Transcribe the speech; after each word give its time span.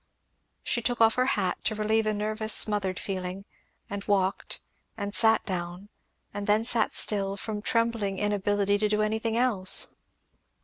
She 0.63 0.81
took 0.81 0.99
off 0.99 1.13
her 1.13 1.27
hat, 1.37 1.63
to 1.65 1.75
relieve 1.75 2.07
a 2.07 2.13
nervous 2.15 2.53
smothered 2.55 2.97
feeling; 2.97 3.45
and 3.87 4.03
walked, 4.05 4.59
and 4.97 5.13
sat 5.13 5.45
down; 5.45 5.89
and 6.33 6.47
then 6.47 6.63
sat 6.63 6.95
still, 6.95 7.37
from 7.37 7.61
trembling 7.61 8.17
inability 8.17 8.79
to 8.79 8.89
do 8.89 9.03
anything 9.03 9.37
else. 9.37 9.93